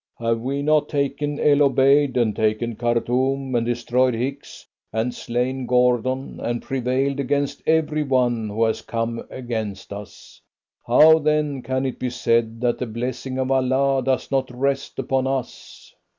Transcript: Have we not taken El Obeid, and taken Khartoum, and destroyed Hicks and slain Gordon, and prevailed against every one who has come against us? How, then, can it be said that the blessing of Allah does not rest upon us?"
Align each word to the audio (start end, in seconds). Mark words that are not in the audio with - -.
Have 0.17 0.39
we 0.41 0.63
not 0.63 0.89
taken 0.89 1.39
El 1.39 1.61
Obeid, 1.61 2.17
and 2.17 2.35
taken 2.35 2.75
Khartoum, 2.75 3.53
and 3.53 3.63
destroyed 3.63 4.15
Hicks 4.15 4.65
and 4.91 5.13
slain 5.13 5.67
Gordon, 5.67 6.39
and 6.41 6.59
prevailed 6.63 7.19
against 7.19 7.61
every 7.67 8.01
one 8.01 8.49
who 8.49 8.63
has 8.63 8.81
come 8.81 9.23
against 9.29 9.93
us? 9.93 10.41
How, 10.87 11.19
then, 11.19 11.61
can 11.61 11.85
it 11.85 11.99
be 11.99 12.09
said 12.09 12.61
that 12.61 12.79
the 12.79 12.87
blessing 12.87 13.37
of 13.37 13.51
Allah 13.51 14.01
does 14.03 14.31
not 14.31 14.49
rest 14.49 14.97
upon 14.97 15.27
us?" 15.27 15.93